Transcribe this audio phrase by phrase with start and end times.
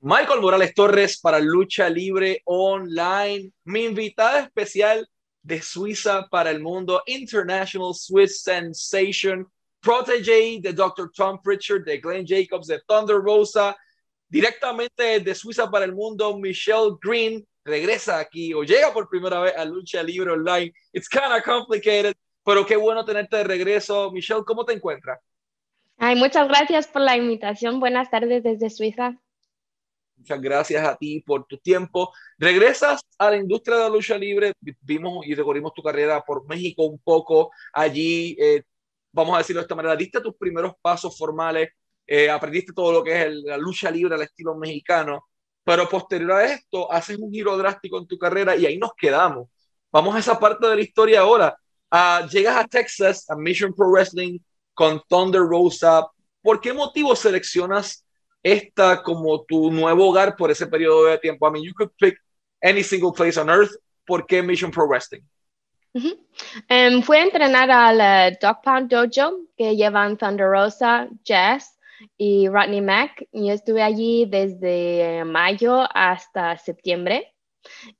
[0.00, 5.08] Michael Morales Torres para Lucha Libre Online, mi invitada especial
[5.42, 9.44] de Suiza para el mundo, International Swiss Sensation,
[9.80, 11.10] protege de Dr.
[11.12, 13.76] Tom Pritchard, de Glenn Jacobs, de Thunder Rosa,
[14.28, 19.56] directamente de Suiza para el mundo, Michelle Green regresa aquí o llega por primera vez
[19.56, 20.72] a Lucha Libre Online.
[20.92, 24.12] It's kind of complicated, pero qué bueno tenerte de regreso.
[24.12, 25.18] Michelle, ¿cómo te encuentras?
[25.96, 27.80] Ay, muchas gracias por la invitación.
[27.80, 29.18] Buenas tardes desde Suiza.
[30.18, 32.12] Muchas gracias a ti por tu tiempo.
[32.36, 34.52] Regresas a la industria de la lucha libre.
[34.80, 37.50] Vimos y recorrimos tu carrera por México un poco.
[37.72, 38.64] Allí, eh,
[39.12, 41.70] vamos a decirlo de esta manera, diste tus primeros pasos formales,
[42.06, 45.28] eh, aprendiste todo lo que es la lucha libre al estilo mexicano,
[45.62, 49.48] pero posterior a esto haces un giro drástico en tu carrera y ahí nos quedamos.
[49.92, 51.56] Vamos a esa parte de la historia ahora.
[51.90, 54.38] Uh, llegas a Texas, a Mission Pro Wrestling
[54.74, 56.06] con Thunder Rosa.
[56.42, 58.04] ¿Por qué motivo seleccionas
[58.42, 61.48] esta como tu nuevo hogar por ese periodo de tiempo.
[61.48, 62.18] I mean, you could pick
[62.62, 63.72] any single place on earth.
[64.06, 65.22] ¿Por qué Mission Pro Wrestling?
[66.68, 71.78] Em, fui a entrenar al uh, Dog Pound Dojo que llevan Thunder Rosa, Jazz
[72.16, 73.26] y Rodney Mack.
[73.32, 77.34] Y estuve allí desde mayo hasta septiembre.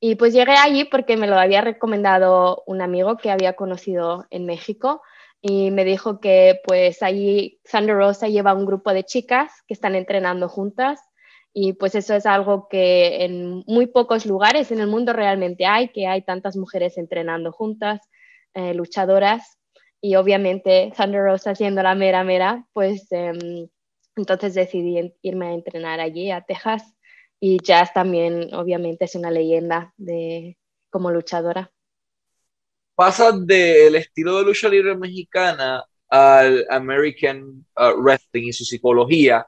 [0.00, 4.46] Y pues llegué allí porque me lo había recomendado un amigo que había conocido en
[4.46, 5.02] México
[5.40, 9.94] y me dijo que pues allí Thunder Rosa lleva un grupo de chicas que están
[9.94, 11.00] entrenando juntas
[11.52, 15.88] y pues eso es algo que en muy pocos lugares en el mundo realmente hay,
[15.88, 18.00] que hay tantas mujeres entrenando juntas,
[18.54, 19.58] eh, luchadoras
[20.00, 23.68] y obviamente Thunder Rosa siendo la mera mera, pues em,
[24.16, 26.94] entonces decidí irme a entrenar allí a Texas
[27.40, 30.58] y Jazz también obviamente es una leyenda de
[30.90, 31.72] como luchadora
[32.98, 39.46] pasas del estilo de lucha libre mexicana al American uh, Wrestling y su psicología.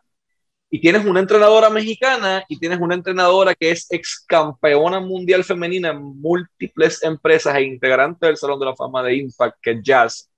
[0.70, 5.90] Y tienes una entrenadora mexicana y tienes una entrenadora que es ex campeona mundial femenina
[5.90, 10.30] en múltiples empresas e integrante del Salón de la Fama de Impact, que Jazz.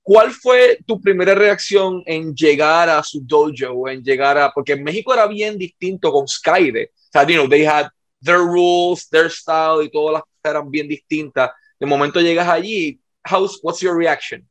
[0.00, 4.84] ¿Cuál fue tu primera reacción en llegar a su dojo, en llegar a, porque en
[4.84, 7.88] México era bien distinto con Skyde, o sea, you they had
[8.22, 13.00] their rules, their style y todas las cosas eran bien distintas de momento llegas allí,
[13.30, 14.48] how's, what's your reaction?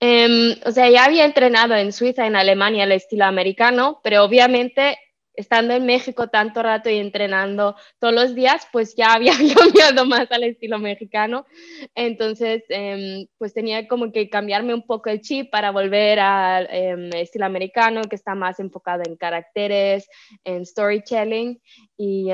[0.00, 4.98] Um, o sea, ya había entrenado en Suiza, en Alemania, el estilo americano, pero obviamente
[5.38, 10.30] estando en México tanto rato y entrenando todos los días, pues ya había cambiado más
[10.32, 11.46] al estilo mexicano.
[11.94, 17.10] Entonces, um, pues tenía como que cambiarme un poco el chip para volver al um,
[17.14, 20.08] estilo americano, que está más enfocado en caracteres,
[20.42, 21.60] en storytelling.
[21.96, 22.30] Y,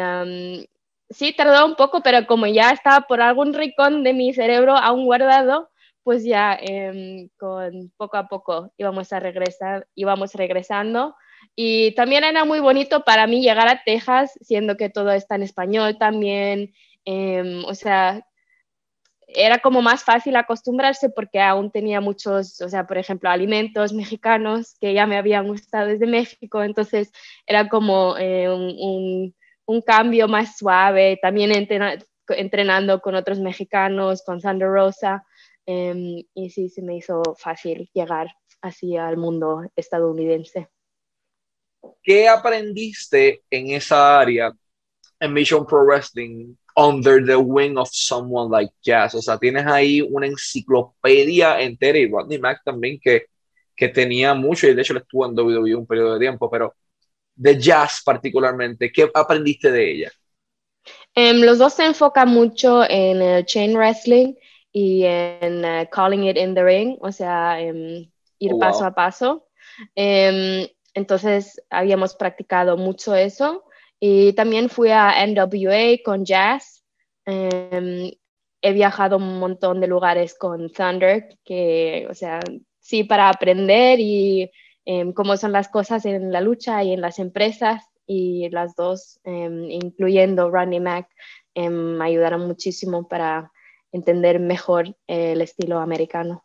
[1.14, 5.04] sí, tardó un poco, pero como ya estaba por algún rincón de mi cerebro aún
[5.06, 5.70] guardado,
[6.02, 11.16] pues ya em, con poco a poco íbamos a regresar, íbamos regresando.
[11.56, 15.42] Y también era muy bonito para mí llegar a Texas, siendo que todo está en
[15.42, 16.74] español también.
[17.04, 18.26] Em, o sea,
[19.26, 24.76] era como más fácil acostumbrarse porque aún tenía muchos, o sea, por ejemplo, alimentos mexicanos
[24.80, 26.62] que ya me habían gustado desde México.
[26.62, 27.12] Entonces
[27.46, 29.34] era como eh, un un
[29.86, 31.52] cambio más suave, también
[32.28, 35.24] entrenando con otros mexicanos, con Sandra Rosa,
[35.66, 38.28] em, y sí, se me hizo fácil llegar
[38.60, 40.68] así al mundo estadounidense.
[42.02, 44.52] ¿Qué aprendiste en esa área
[45.20, 49.14] en Mission Pro Wrestling under the wing of someone like Jazz?
[49.14, 53.26] O sea, tienes ahí una enciclopedia entera y Rodney Mack también que,
[53.76, 56.74] que tenía mucho y de hecho le estuvo en WWE un periodo de tiempo, pero
[57.34, 58.90] de jazz particularmente?
[58.92, 60.12] ¿Qué aprendiste de ella?
[61.14, 64.34] Em, los dos se enfocan mucho en el chain wrestling
[64.72, 68.94] y en uh, calling it in the ring, o sea, em, ir oh, paso a
[68.94, 69.46] paso.
[69.94, 73.64] Em, entonces habíamos practicado mucho eso
[74.00, 76.82] y también fui a NWA con jazz.
[77.26, 82.40] he viajado un montón de lugares con Thunder, que, o sea,
[82.80, 84.50] sí, para aprender y
[84.86, 89.18] Em, cómo son las cosas en la lucha y en las empresas y las dos,
[89.24, 91.08] em, incluyendo Randy Mac,
[91.54, 93.50] em, me ayudaron muchísimo para
[93.92, 96.44] entender mejor el estilo americano.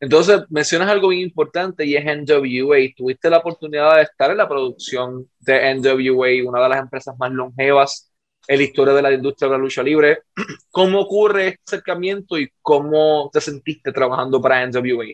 [0.00, 2.92] Entonces, mencionas algo bien importante y es NWA.
[2.96, 7.30] Tuviste la oportunidad de estar en la producción de NWA, una de las empresas más
[7.30, 8.12] longevas
[8.48, 10.22] en la historia de la industria de la lucha libre.
[10.72, 15.06] ¿Cómo ocurre este acercamiento y cómo te sentiste trabajando para NWA?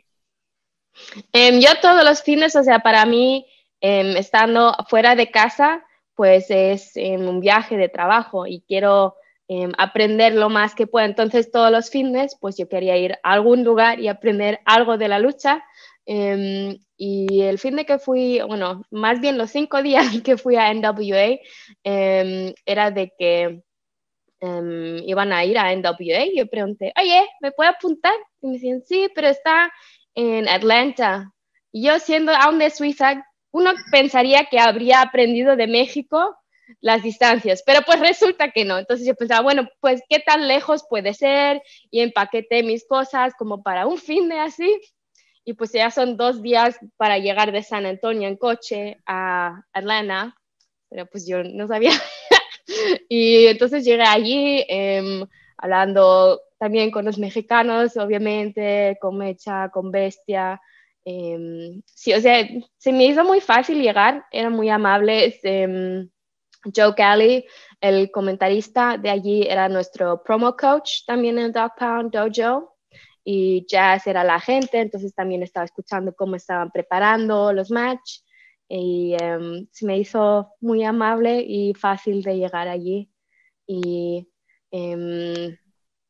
[1.33, 3.47] Em, yo todos los fines, o sea, para mí,
[3.81, 5.85] em, estando fuera de casa,
[6.15, 9.15] pues es em, un viaje de trabajo y quiero
[9.79, 11.07] aprender lo más que pueda.
[11.07, 15.09] Entonces, todos los fines, pues yo quería ir a algún lugar y aprender algo de
[15.09, 15.65] la lucha.
[16.05, 20.71] Y el fin de que fui, bueno, más bien los cinco días que fui a
[20.75, 21.39] NWA,
[21.83, 23.63] era de que
[24.41, 26.27] iban a ir a NWA.
[26.35, 28.15] Yo pregunté, oye, ¿me puedo apuntar?
[28.41, 29.73] Y me decían, sí, pero está
[30.19, 31.33] en Atlanta.
[31.73, 36.37] Yo siendo aún de Suiza, uno pensaría que habría aprendido de México
[36.81, 38.79] las distancias, pero pues resulta que no.
[38.79, 43.63] Entonces yo pensaba, bueno, pues qué tan lejos puede ser y empaqueté mis cosas como
[43.63, 44.81] para un fin de así
[45.45, 50.37] y pues ya son dos días para llegar de San Antonio en coche a Atlanta,
[50.91, 51.93] pero pues yo no sabía.
[53.09, 55.25] y entonces llegué allí em,
[55.57, 60.61] hablando también con los mexicanos, obviamente, con Mecha, con Bestia.
[61.05, 62.47] Em, sí, o sea,
[62.77, 65.39] se me hizo muy fácil llegar, eran muy amables.
[65.45, 66.09] Em,
[66.75, 67.47] Joe Galley,
[67.81, 72.77] el comentarista de allí, era nuestro promo coach también en Dog Pound Dojo
[73.25, 78.21] y Jazz era la gente, entonces también estaba escuchando cómo estaban preparando los match
[78.69, 83.11] y em, se me hizo muy amable y fácil de llegar allí
[83.67, 84.29] y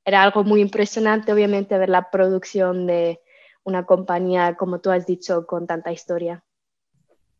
[0.09, 3.21] era algo muy impresionante obviamente ver la producción de
[3.63, 6.43] una compañía como tú has dicho con tanta historia.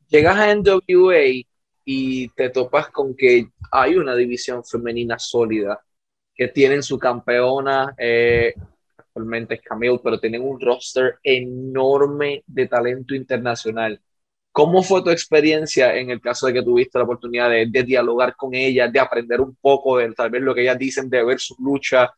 [0.09, 1.47] Llegas a NWA
[1.85, 5.83] y te topas con que hay una división femenina sólida
[6.35, 8.53] que tienen su campeona eh,
[8.99, 13.99] actualmente es Camille, pero tienen un roster enorme de talento internacional.
[14.53, 18.55] ¿Cómo fue tu experiencia en el caso de que tuviste la oportunidad de, dialogar con
[18.55, 21.57] ellas, de aprender un poco de tal vez lo que ellas dicen, de ver su
[21.59, 22.13] lucha?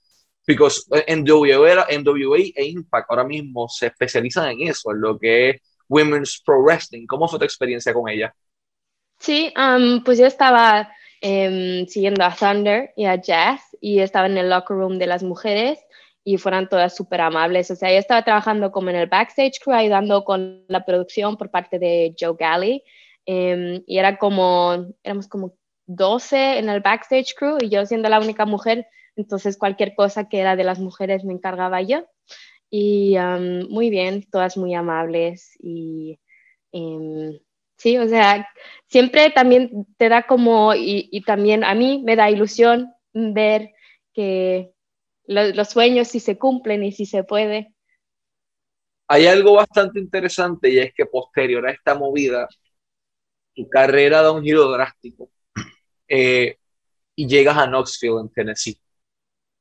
[0.46, 5.18] Porque en WA, en WA e Impact ahora mismo se especializan en eso, en lo
[5.18, 7.06] que es Women's Pro Wrestling.
[7.06, 8.34] ¿Cómo fue tu experiencia con ella?
[9.18, 10.90] Sí, um, pues yo estaba
[11.20, 15.22] em, siguiendo a Thunder y a Jazz y estaba en el locker room de las
[15.22, 15.78] mujeres
[16.24, 17.70] y fueran todas súper amables.
[17.70, 21.50] O sea, yo estaba trabajando como en el backstage crew, ayudando con la producción por
[21.50, 22.82] parte de Joe Galley.
[23.26, 25.54] Em, y era como, éramos como
[25.86, 30.38] 12 en el backstage crew y yo siendo la única mujer, entonces cualquier cosa que
[30.38, 32.06] era de las mujeres me encargaba yo.
[32.70, 33.16] Y
[33.68, 36.20] muy bien, todas muy amables y
[36.72, 37.38] em,
[37.76, 38.48] sí, o sea,
[38.86, 43.72] siempre también te da como, y, también a mí me da ilusión ver
[44.12, 44.72] que
[45.26, 47.72] los sueños si se cumplen y si se puede.
[49.08, 52.48] Hay algo bastante interesante y es que posterior a esta movida,
[53.54, 55.30] tu carrera da un giro drástico
[56.06, 56.56] eh,
[57.16, 58.80] y llegas a Knoxville, en Tennessee.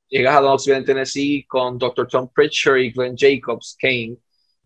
[0.10, 2.08] Llegas a Knoxville, en Tennessee con Dr.
[2.08, 4.18] Tom Pritchard y Glenn Jacobs, Kane,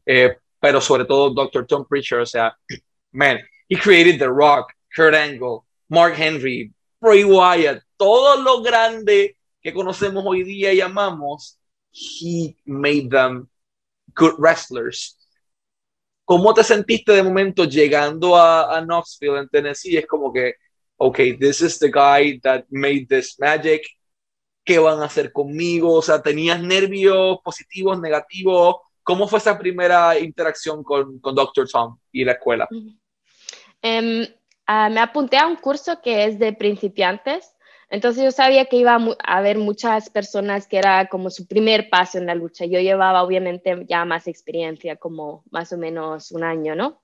[0.05, 1.65] eh, pero sobre todo Dr.
[1.67, 2.57] Tom Pritchard, o sea,
[3.11, 9.73] man, he created The Rock, Kurt Angle, Mark Henry, Bray Wyatt, todo lo grande que
[9.73, 11.57] conocemos hoy día y amamos,
[11.91, 13.49] he made them
[14.15, 15.17] good wrestlers.
[16.25, 19.97] ¿Cómo te sentiste de momento llegando a, a Knoxville en Tennessee?
[19.97, 20.55] Es como que,
[20.97, 23.83] ok, this is the guy that made this magic.
[24.63, 25.93] ¿Qué van a hacer conmigo?
[25.93, 28.77] O sea, ¿tenías nervios positivos, negativos?
[29.03, 31.67] ¿Cómo fue esa primera interacción con, con Dr.
[31.69, 32.67] Tom y la escuela?
[32.71, 34.25] Um,
[34.65, 37.53] me apunté a un curso que es de principiantes
[37.93, 42.17] entonces yo sabía que iba a haber muchas personas que era como su primer paso
[42.17, 42.65] en la lucha.
[42.65, 47.03] Yo llevaba obviamente ya más experiencia, como más o menos un año, ¿no?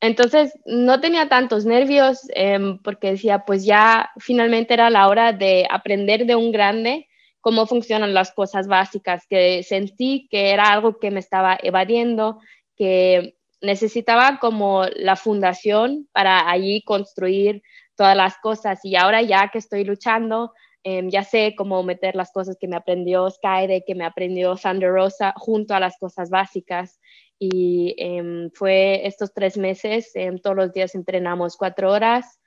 [0.00, 5.66] Entonces no tenía tantos nervios em, porque decía, pues ya finalmente era la hora de
[5.70, 7.08] aprender de un grande
[7.40, 12.40] cómo funcionan las cosas básicas, que sentí que era algo que me estaba evadiendo,
[12.76, 17.62] que necesitaba como la fundación para allí construir
[17.96, 20.52] todas las cosas y ahora ya que estoy luchando,
[20.84, 24.90] em, ya sé cómo meter las cosas que me aprendió Skyde, que me aprendió Sandra
[24.90, 27.00] Rosa junto a las cosas básicas.
[27.38, 32.40] Y em, fue estos tres meses, em, todos los días entrenamos cuatro horas.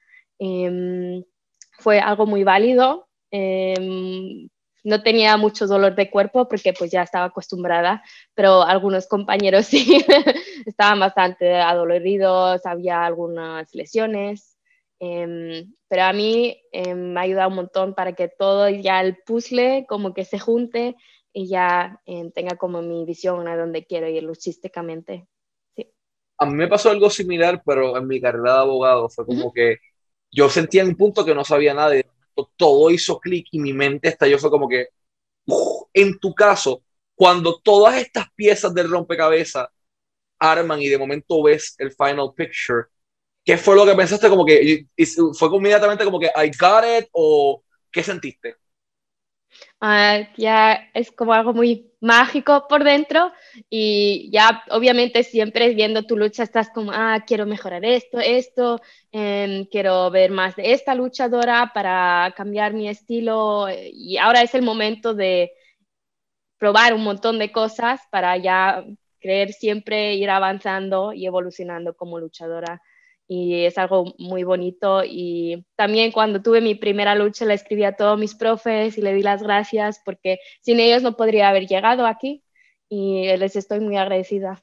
[1.79, 3.07] fue algo muy válido.
[4.83, 10.03] no tenía mucho dolor de cuerpo porque pues ya estaba acostumbrada, pero algunos compañeros sí
[10.65, 14.57] estaban bastante adoloridos, había algunas lesiones.
[15.03, 19.17] Em, pero a mí em, me ha ayudado un montón para que todo ya el
[19.25, 20.95] puzzle como que se junte
[21.33, 25.27] y ya em, tenga como mi visión a donde quiero ir luchísticamente.
[25.75, 25.87] Sí.
[26.37, 29.77] A mí me pasó algo similar, pero en mi carrera de abogado fue como que
[30.31, 32.03] yo sentía en un punto que no sabía nada y
[32.55, 34.87] todo hizo clic y mi mente estalló, fue como que,
[35.93, 36.83] en tu caso,
[37.15, 39.67] cuando todas estas piezas del rompecabezas
[40.39, 42.85] arman y de momento ves el final picture,
[43.43, 44.29] ¿Qué fue lo que pensaste?
[44.29, 44.85] Como que
[45.33, 48.57] fue inmediatamente como que I got it o qué sentiste?
[49.83, 53.31] Ah, ya es como algo muy mágico por dentro
[53.67, 58.79] y ya obviamente siempre viendo tu lucha estás como, ah, quiero mejorar esto, esto,
[59.11, 64.61] em, quiero ver más de esta luchadora para cambiar mi estilo y ahora es el
[64.61, 65.51] momento de
[66.59, 68.85] probar un montón de cosas para ya
[69.19, 72.81] creer siempre ir avanzando y evolucionando como luchadora
[73.33, 75.03] y es algo muy bonito.
[75.05, 79.13] Y también cuando tuve mi primera lucha le escribí a todos mis profes y le
[79.13, 82.43] di las gracias porque sin ellos no podría haber llegado aquí
[82.89, 84.61] y les estoy muy agradecida.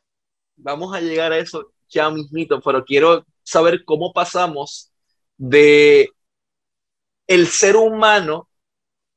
[0.56, 4.92] Vamos a llegar a eso ya mismito, pero quiero saber cómo pasamos
[5.38, 6.10] de
[7.26, 8.50] el ser humano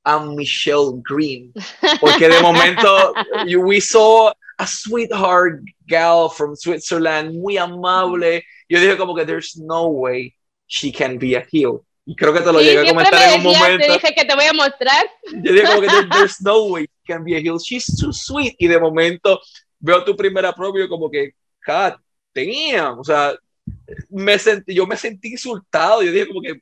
[0.05, 1.51] a Michelle Green,
[1.99, 3.13] porque de momento
[3.65, 9.87] we saw a sweetheart gal from Switzerland, muy amable, yo dije como que there's no
[9.87, 10.35] way
[10.67, 11.83] she can be a heel.
[12.05, 13.87] Y creo que te lo llegué a comentar en un momento.
[13.87, 15.05] Te dije que te voy a mostrar.
[15.31, 17.57] Yo dije como que there's no way she can be a heel.
[17.57, 18.55] She's too sweet.
[18.59, 19.39] Y de momento
[19.79, 21.33] veo tu primera propio como que,
[21.65, 21.95] God
[22.35, 22.99] damn.
[22.99, 23.35] O sea,
[24.09, 26.03] me sentí, yo me sentí insultado.
[26.03, 26.61] Yo dije como que,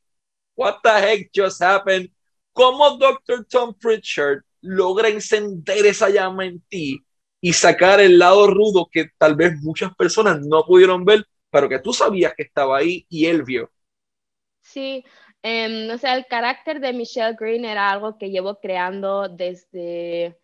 [0.56, 2.10] what the heck just happened?
[2.54, 3.46] ¿Cómo Dr.
[3.46, 7.02] Tom Pritchard logra encender esa llama en ti
[7.42, 11.80] y sacar el lado rudo que tal vez muchas personas no pudieron ver pero que
[11.80, 13.72] tú sabías que estaba ahí y él vio.
[14.62, 15.04] Sí,
[15.44, 20.38] eh, o sea, el carácter de Michelle Green era algo que llevo creando desde,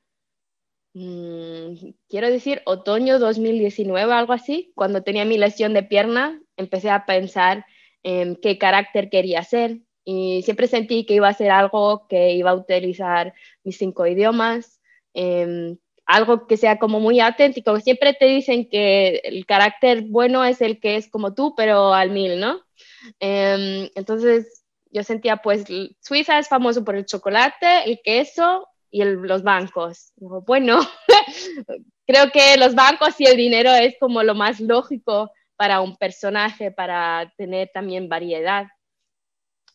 [0.93, 4.71] mm, quiero decir, otoño 2019, algo así.
[4.75, 7.65] Cuando tenía mi lesión de pierna, empecé a pensar
[8.03, 12.51] en qué carácter quería ser y siempre sentí que iba a ser algo que iba
[12.51, 13.33] a utilizar
[13.63, 14.79] mis cinco idiomas,
[15.13, 17.79] eh, algo que sea como muy auténtico.
[17.79, 22.11] Siempre te dicen que el carácter bueno es el que es como tú, pero al
[22.11, 22.61] mil, ¿no?
[23.19, 25.65] Em, entonces yo sentía, pues,
[26.01, 30.13] Suiza es famoso por el chocolate, el queso y los bancos.
[30.15, 30.79] bueno,
[32.07, 36.71] creo que los bancos y el dinero es como lo más lógico para un personaje,
[36.71, 38.67] para tener también variedad.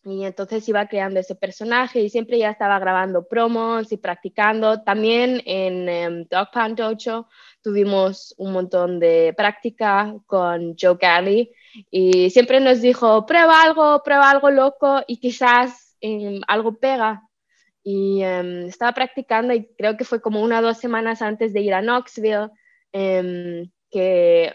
[0.03, 4.83] Y entonces iba creando ese personaje y siempre ya estaba grabando promos y practicando.
[4.83, 7.29] También en um, Dog Pound 8
[7.63, 11.53] tuvimos un montón de práctica con Joe Galley
[11.91, 17.23] y siempre nos dijo, prueba algo, prueba algo loco y quizás em, algo pega.
[17.83, 21.61] Y em, estaba practicando y creo que fue como una o dos semanas antes de
[21.61, 22.51] ir a Knoxville
[23.91, 24.55] que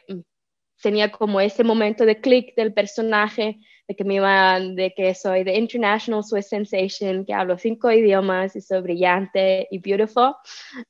[0.85, 5.43] tenía como ese momento de click del personaje de que me iban, de que soy
[5.43, 10.35] de International Swiss Sensation, que hablo cinco idiomas y soy brillante y beautiful.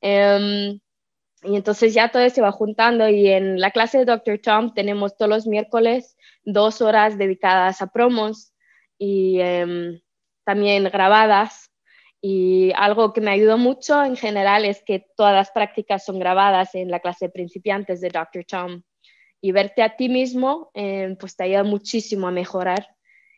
[0.02, 0.82] Um,
[1.50, 4.38] y entonces ya todo se va juntando y en la clase de Dr.
[4.40, 8.52] Tom tenemos todos los miércoles dos horas dedicadas a promos
[8.98, 9.98] y um,
[10.44, 11.72] también grabadas.
[12.20, 16.76] Y algo que me ayudó mucho en general es que todas las prácticas son grabadas
[16.76, 18.44] en la clase de principiantes de Dr.
[18.46, 18.84] Tom
[19.46, 22.88] y verte a ti mismo, eh, pues te ayuda muchísimo a mejorar.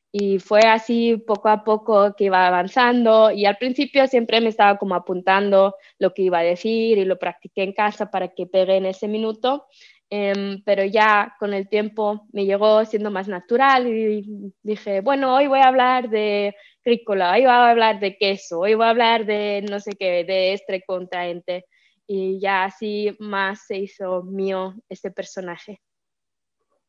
[0.09, 4.77] Y fue así poco a poco que iba avanzando y al principio siempre me estaba
[4.77, 8.77] como apuntando lo que iba a decir y lo practiqué en casa para que pegue
[8.77, 9.65] en ese minuto,
[10.09, 15.47] em, pero ya con el tiempo me llegó siendo más natural y dije, bueno, hoy
[15.47, 19.25] voy a hablar de crícola, hoy voy a hablar de queso, hoy voy a hablar
[19.25, 21.65] de no sé qué, de este contraente
[22.07, 25.81] y ya así más se hizo mío este personaje.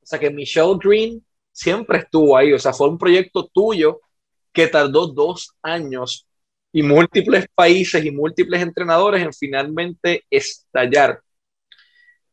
[0.09, 1.23] Sea que Michelle Green
[1.53, 4.01] siempre estuvo ahí, o sea, fue un proyecto tuyo
[4.55, 6.27] que tardó dos años
[6.73, 11.21] y múltiples países y múltiples entrenadores en finalmente estallar.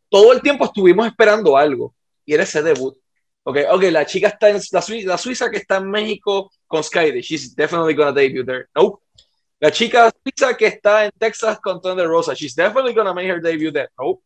[0.07, 2.95] Todo el tiempo estuvimos esperando algo y era ese debut.
[3.43, 6.81] Ok, okay la chica está en la, Suiza, la Suiza que está en México con
[6.81, 8.67] Skyde, she's definitely gonna debut there.
[8.73, 9.04] Nope.
[9.65, 13.41] La chica suiza que está en Texas con Thunder Rosa, she's definitely gonna make her
[13.41, 13.89] debut there.
[13.99, 14.21] Nope.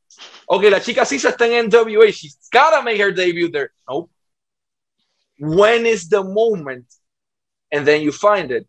[0.46, 3.72] Okay, la chica suiza está en NWA, she's gotta make her debut there.
[3.88, 4.12] Nope.
[5.40, 6.88] When is the moment?
[7.72, 8.68] And then you find it.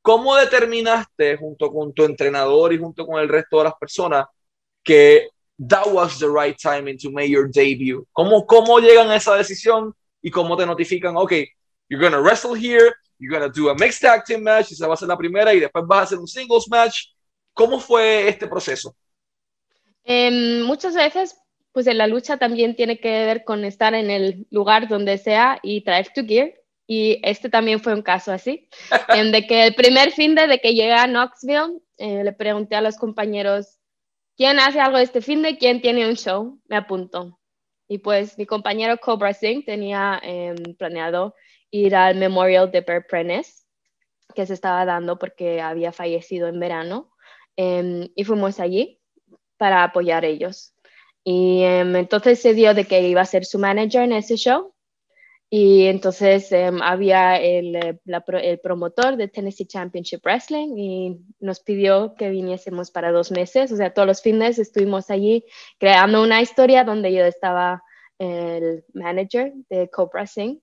[0.00, 4.26] ¿Cómo determinaste junto con tu entrenador y junto con el resto de las personas
[4.84, 8.06] que that was the right timing to make your debut?
[8.12, 11.32] ¿Cómo, cómo llegan a esa decisión y cómo te notifican, ok,
[11.88, 14.96] you're gonna wrestle here, you're gonna do a mixed tag team match, esa va a
[14.96, 17.08] ser la primera y después vas a hacer un singles match.
[17.52, 18.94] ¿Cómo fue este proceso?
[20.04, 21.36] Eh, muchas veces,
[21.72, 25.58] pues en la lucha también tiene que ver con estar en el lugar donde sea
[25.62, 26.52] y traer tu gear.
[26.86, 28.68] Y este también fue un caso así,
[29.08, 32.76] en de que el primer fin de, de que llegué a Knoxville, eh, le pregunté
[32.76, 33.78] a los compañeros,
[34.36, 35.58] ¿quién hace algo este fin de?
[35.58, 36.60] ¿Quién tiene un show?
[36.68, 37.40] Me apunto.
[37.88, 41.34] Y pues mi compañero Cobra Singh tenía eh, planeado
[41.70, 43.64] ir al Memorial de Bear Prentice,
[44.34, 47.10] que se estaba dando porque había fallecido en verano.
[47.56, 49.00] Em, y fuimos allí.
[49.58, 50.74] para apoyar a ellos.
[51.24, 54.74] Y em, entonces se dio de que iba a ser su manager en ese show.
[55.50, 58.00] Y entonces em, había el, eh,
[58.42, 63.72] el, promotor de Tennessee Championship Wrestling y nos pidió que viniésemos para dos meses.
[63.72, 65.44] O sea, todos los fines estuvimos allí
[65.78, 67.82] creando una historia donde yo estaba
[68.18, 70.58] el manager de Cobra Wrestling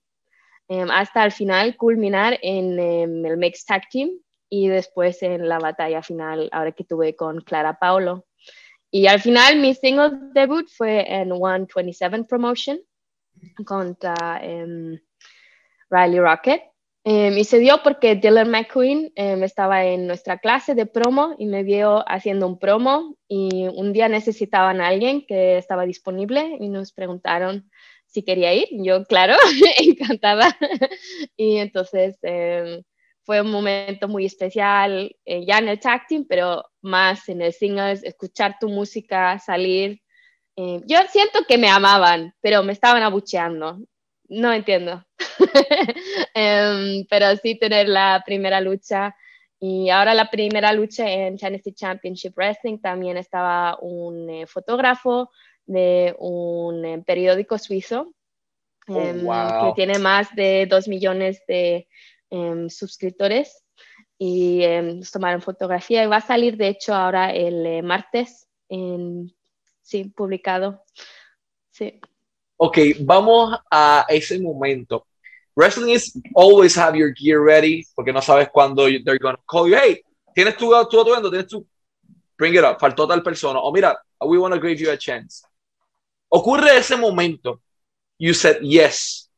[0.68, 4.10] em, hasta al final culminar en el Mixed Tag Team
[4.48, 8.26] y después en la batalla final, ahora que tuve con Clara Paulo.
[8.90, 12.78] Y al final mi single debut fue en 127 Promotion
[13.66, 14.96] contra um,
[15.90, 16.62] Riley Rocket.
[17.06, 22.02] Y se dio porque Dylan McQueen estaba en nuestra clase de promo y me vio
[22.08, 27.68] haciendo un promo y un día necesitaban a alguien que estaba disponible y nos preguntaron
[28.14, 28.68] si quería ir.
[28.70, 29.34] Yo, claro,
[29.78, 30.56] encantada.
[31.36, 32.16] y entonces
[33.24, 37.52] fue un momento muy especial eh, ya en el tag team, pero más en el
[37.52, 40.00] singles, escuchar tu música, salir.
[40.56, 43.78] Eh, yo siento que me amaban, pero me estaban abucheando.
[44.28, 45.04] No entiendo.
[46.34, 49.16] um, pero sí tener la primera lucha.
[49.58, 55.30] Y ahora la primera lucha en Tennessee Championship Wrestling también estaba un eh, fotógrafo
[55.66, 58.12] de un periódico suizo
[58.88, 61.88] oh, em, que tiene más de dos millones de
[62.34, 63.62] Em, suscriptores
[64.18, 68.48] y em, nos tomaron fotografía y va a salir de hecho ahora el eh, martes,
[68.68, 69.32] en,
[69.82, 70.82] sí, publicado.
[71.70, 72.00] Sí.
[72.56, 75.06] Ok, vamos a ese momento.
[75.54, 79.68] Wrestling is always have your gear ready porque no sabes cuándo they're going to call
[79.68, 79.76] you.
[79.76, 80.02] Hey,
[80.34, 81.64] tienes tu, tu atuendo, tienes tu.
[82.36, 83.60] Bring it up, faltó tal persona.
[83.60, 85.44] O mira, we want to give you a chance.
[86.36, 87.60] Ocurre ese momento.
[88.18, 89.30] You said yes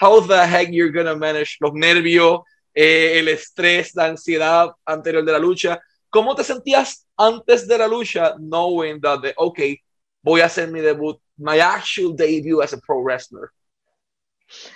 [0.00, 2.42] how the heck you're gonna manage los nervios,
[2.72, 5.80] eh, el estrés, la ansiedad anterior de la lucha.
[6.08, 9.80] ¿Cómo te sentías antes de la lucha, knowing that, the, okay,
[10.22, 13.50] voy a hacer mi debut, my actual debut as a pro wrestler?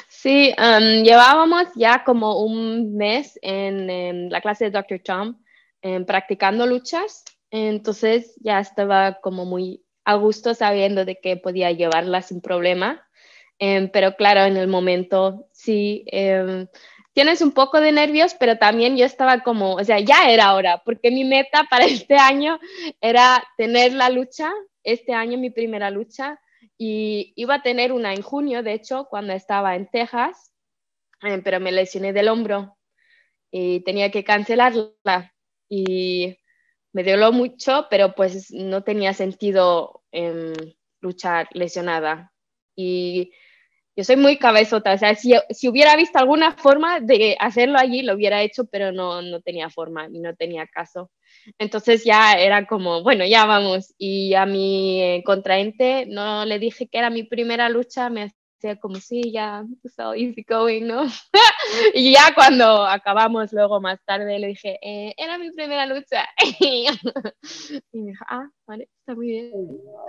[0.09, 5.01] Sí, um, llevábamos ya como un mes en, la clase de Dr.
[5.05, 5.41] Tom
[5.83, 12.23] em, practicando luchas, entonces ya estaba como muy a gusto sabiendo de que podía llevarla
[12.23, 13.07] sin problema.
[13.59, 16.67] Em, pero claro, en el momento sí, em,
[17.13, 20.83] tienes un poco de nervios, pero también yo estaba como, o sea, ya era hora,
[20.85, 22.59] porque mi meta para este año
[23.01, 26.41] era tener la lucha, este año mi primera lucha,
[26.79, 30.53] y iba a tener una en junio, de hecho, cuando estaba en Texas,
[31.23, 32.77] em, pero me lesioné del hombro
[33.51, 35.35] y tenía que cancelarla.
[35.69, 36.39] Y
[36.93, 40.03] me dolió mucho, pero pues no tenía sentido
[41.01, 42.33] luchar lesionada.
[42.77, 43.33] Y
[43.97, 48.03] yo soy muy cabezota, o sea, si, si, hubiera visto alguna forma de hacerlo allí,
[48.03, 51.11] lo hubiera hecho, pero no, no tenía forma y no tenía caso.
[51.59, 53.95] Entonces ya era como, bueno, ya vamos.
[53.99, 58.09] Y a mi eh, contraente no le dije que era mi primera lucha,
[58.61, 59.65] hacía como, sí, ya,
[59.97, 61.05] so easy going, ¿no?
[61.95, 66.29] y ya cuando acabamos luego más tarde le dije, eh, era mi primera lucha.
[66.61, 66.87] y
[67.93, 69.51] me dijo, ah, vale, está muy.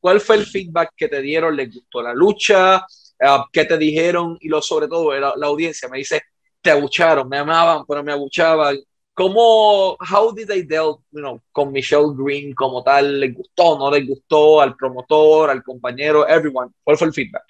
[0.00, 1.54] ¿Cuál fue el feedback que te dieron?
[1.54, 2.86] ¿Les gustó la lucha?
[3.20, 4.38] Uh, ¿Qué te dijeron?
[4.40, 6.22] Y lo sobre todo, la, la, audiencia me dice,
[6.62, 8.78] te abucharon, me amaban, pero me abuchaban.
[9.20, 13.20] ¿Cómo, how did they deal, you know, con Michelle Green como tal?
[13.20, 14.62] ¿Les gustó, no les gustó?
[14.62, 16.70] ¿Al promotor, al compañero, everyone?
[16.82, 17.44] ¿Cuál fue el feedback?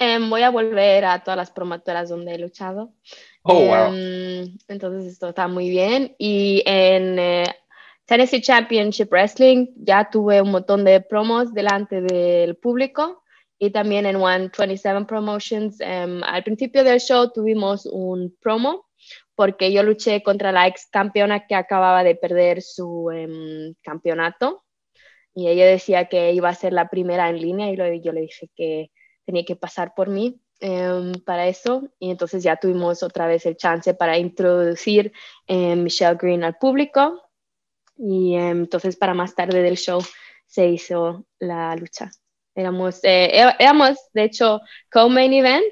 [0.00, 2.94] Um, voy a volver a todas las promotoras donde he luchado.
[3.42, 3.90] Oh, wow.
[3.90, 6.16] Um, entonces esto está muy bien.
[6.16, 7.44] Y en eh,
[8.06, 13.22] Tennessee Championship Wrestling ya tuve un montón de promos delante del público
[13.58, 15.78] y también en 127 Promotions.
[15.80, 18.83] Um, al principio del show tuvimos un promo
[19.34, 24.64] porque yo luché contra la ex campeona que acababa de perder su um, campeonato.
[25.34, 28.50] Y ella decía que iba a ser la primera en línea y yo le dije
[28.54, 28.92] que
[29.26, 31.88] tenía que pasar por mí um, para eso.
[31.98, 35.12] Y entonces ya tuvimos otra vez el chance para introducir
[35.48, 37.20] um, Michelle Green al público.
[37.96, 40.00] Y entonces para más tarde del show
[40.46, 42.10] se hizo la lucha.
[42.54, 45.64] Éramos, eh, éramos de hecho, co-main event,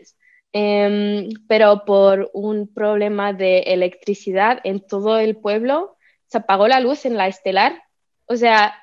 [0.53, 7.05] em, pero por un problema de electricidad en todo el pueblo, se apagó la luz
[7.05, 7.83] en la estelar.
[8.27, 8.75] O sea,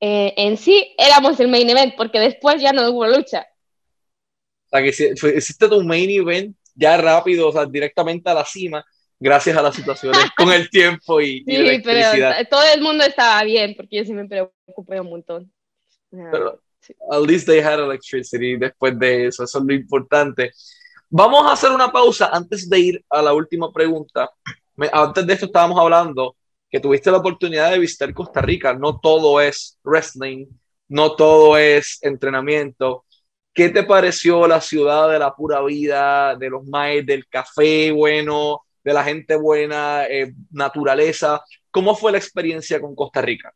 [0.00, 3.46] eh, en sí éramos el main event, porque después ya no hubo lucha.
[4.66, 8.84] O sea, que hiciste tu main event ya rápido, o sea, directamente a la cima,
[9.18, 12.10] gracias a las situaciones con el tiempo y, sí, pero
[12.50, 15.52] todo el mundo estaba bien porque yo sí me preocupé un montón.
[16.10, 16.62] Pero
[17.10, 20.52] at least they had electricity después de eso, eso es lo importante.
[21.08, 24.30] Vamos a hacer una pausa antes de ir a la última pregunta.
[24.92, 26.36] antes de esto estábamos hablando
[26.70, 28.74] que tuviste la oportunidad de visitar Costa Rica.
[28.74, 30.46] No todo es wrestling,
[30.88, 33.04] no todo es entrenamiento.
[33.54, 38.62] ¿Qué te pareció la ciudad de la pura vida, de los maes, del café bueno,
[38.84, 41.42] de la gente buena, eh, naturaleza?
[41.70, 43.54] ¿Cómo fue la experiencia con Costa Rica?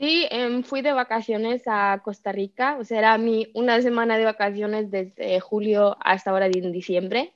[0.00, 4.24] Sí, em, fui de vacaciones a Costa Rica, o sea, era mi, una semana de
[4.24, 7.34] vacaciones desde julio hasta ahora en diciembre.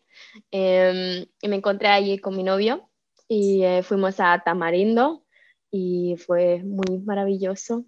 [0.50, 2.88] Em, y me encontré allí con mi novio
[3.29, 5.27] y eh, fuimos a Tamarindo
[5.70, 7.85] y fue muy maravilloso.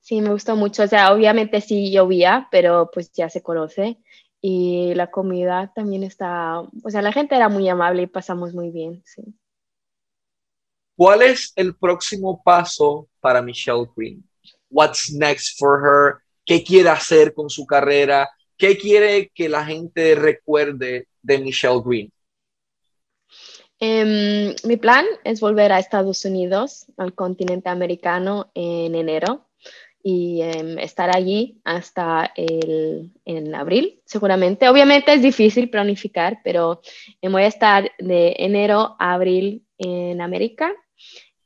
[0.00, 0.84] Sí, me gustó mucho.
[0.84, 3.98] O sea, obviamente sí llovía, pero pues ya se conoce.
[4.40, 8.70] Y la comida también está, o sea, la gente era muy amable y pasamos muy
[8.70, 9.22] bien, sí.
[10.98, 14.20] ¿Cuál es el próximo paso para Michelle Green?
[14.68, 16.14] What's next for her?
[16.44, 18.28] ¿Qué quiere hacer con su carrera?
[18.56, 22.12] ¿Qué quiere que la gente recuerde de Michelle Green?
[23.78, 29.46] Em, mi plan es volver a Estados Unidos, al continente americano, en enero
[30.02, 34.68] y em, estar allí hasta el, en abril, seguramente.
[34.68, 36.80] Obviamente es difícil planificar, pero
[37.22, 40.74] voy a estar de enero a abril en América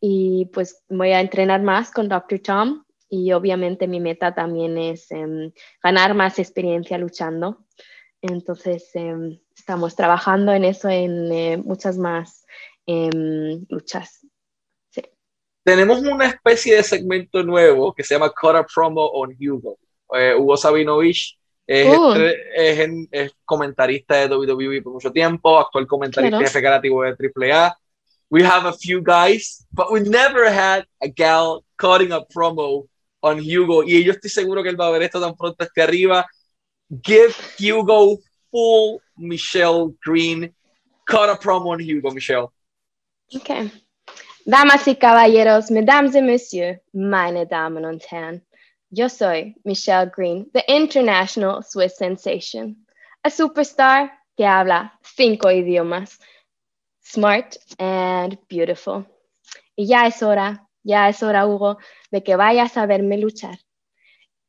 [0.01, 2.41] y pues voy a entrenar más con Dr.
[2.41, 7.65] Tom y obviamente mi meta también es em, ganar más experiencia luchando.
[8.21, 12.47] Entonces, em, estamos trabajando en eso en eh, muchas más
[12.87, 14.27] em, luchas.
[15.65, 19.79] Tenemos una especie de segmento nuevo que se llama Cut a Promo on Hugo.
[20.15, 22.15] Eh, Hugo Sabinovich es, uh.
[23.13, 27.79] es, comentarista de WWE por mucho tiempo, actual comentarista jefe creativo de AAA.
[28.33, 32.89] We have a few guys, but we never had a gal cutting a promo
[33.23, 33.83] on Hugo.
[33.83, 36.25] Y yo estoy seguro que él va a ver esto tan pronto arriba
[37.03, 38.17] give Hugo
[38.51, 40.51] full Michelle Green.
[41.05, 42.51] Cut a promo on Hugo, Michelle.
[43.37, 43.71] Okay.
[44.47, 48.41] Damas y caballeros, mesdames et messieurs, meine Damen und Herren,
[48.91, 52.77] yo soy Michelle Green, the international Swiss sensation,
[53.23, 56.19] a superstar que habla cinco idiomas,
[57.03, 59.07] smart and beautiful.
[59.77, 61.79] Y ya es hora, ya es hora, Hugo,
[62.11, 63.59] de que vayas a verme luchar.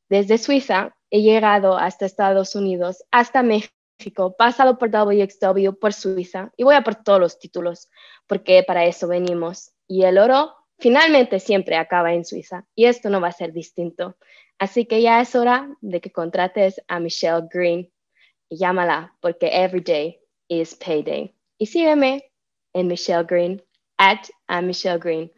[0.09, 6.63] Desde Suiza he llegado hasta Estados Unidos, hasta México, pasado por WXW, por Suiza y
[6.63, 7.89] voy a por todos los títulos,
[8.27, 9.71] porque para eso venimos.
[9.87, 14.17] Y el oro finalmente siempre acaba en Suiza y esto no va a ser distinto.
[14.59, 17.91] Así que ya es hora de que contrates a Michelle Green
[18.49, 21.35] y llámala porque every day is payday.
[21.57, 22.32] Y sígueme
[22.73, 23.61] en Michelle Green,
[23.97, 24.29] at
[24.63, 25.29] Michelle Green.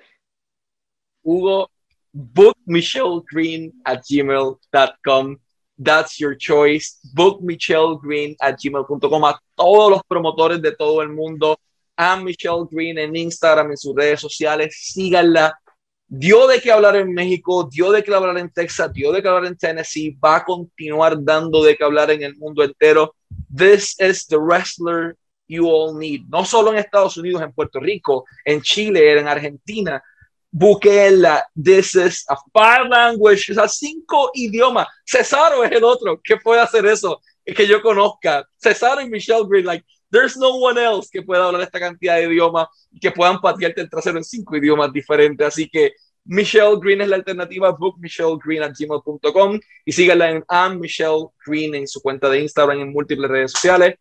[1.23, 1.67] Hugo,
[2.13, 5.39] book Michelle Green at gmail.com
[5.77, 11.09] That's Your Choice, Book Michelle Green at gmail.com, a todos los promotores de todo el
[11.09, 11.57] mundo,
[11.97, 15.57] a Michelle Green en Instagram, en sus redes sociales, síganla.
[16.07, 19.27] Dio de qué hablar en México, dio de qué hablar en Texas, dio de qué
[19.27, 23.15] hablar en Tennessee, va a continuar dando de qué hablar en el mundo entero.
[23.53, 26.25] This is the wrestler you all need.
[26.29, 30.03] No solo en Estados Unidos, en Puerto Rico, en Chile, en Argentina,
[30.51, 34.87] Bukela, this is a five language, o sea, cinco idiomas.
[35.05, 38.47] Cesaro es el otro que puede hacer eso, que yo conozca.
[38.57, 42.23] Cesaro y Michelle Green, like, there's no one else que pueda hablar esta cantidad de
[42.23, 45.45] idiomas y que puedan patearte el trasero en cinco idiomas diferentes.
[45.45, 45.91] Así que
[46.23, 51.75] Michelle Green es la alternativa, book Michelle Green at gmail.com y síganla en Michelle Green
[51.75, 53.95] en su cuenta de Instagram en múltiples redes sociales.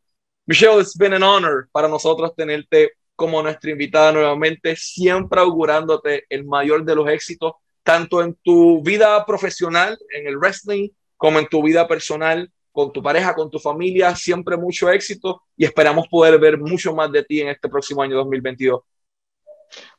[0.46, 6.44] Michelle, it's been an honor para nosotros tenerte como nuestra invitada nuevamente, siempre augurándote el
[6.44, 7.52] mayor de los éxitos,
[7.82, 13.02] tanto en tu vida profesional, en el wrestling, como en tu vida personal, con tu
[13.02, 17.40] pareja, con tu familia, siempre mucho éxito y esperamos poder ver mucho más de ti
[17.40, 18.82] en este próximo año 2022.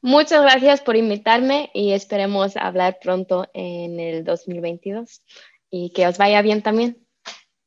[0.02, 5.22] Muchas gracias por invitarme y esperemos hablar pronto en el 2022
[5.70, 7.05] y que os vaya bien también.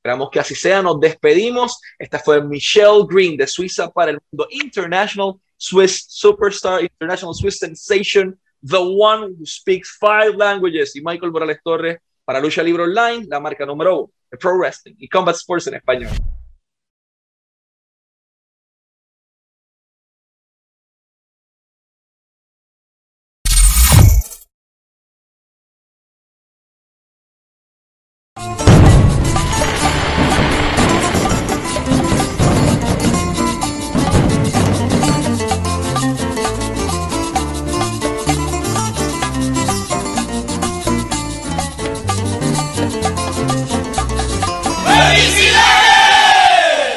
[0.09, 0.81] Esperamos que así sea.
[0.81, 1.79] Nos despedimos.
[1.99, 8.35] Esta fue Michelle Green de Suiza para el mundo International Swiss Superstar, International Swiss Sensation,
[8.67, 10.97] the one who speaks five languages.
[10.97, 14.95] Y Michael Morales Torres para Lucha Libre Online, la marca número uno de Pro Wrestling
[14.97, 16.11] y Combat Sports en español.